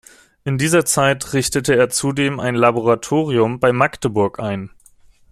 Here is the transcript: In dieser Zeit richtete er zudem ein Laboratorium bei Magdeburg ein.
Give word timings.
In 0.45 0.57
dieser 0.57 0.83
Zeit 0.83 1.33
richtete 1.33 1.75
er 1.75 1.91
zudem 1.91 2.39
ein 2.39 2.55
Laboratorium 2.55 3.59
bei 3.59 3.71
Magdeburg 3.71 4.39
ein. 4.39 4.71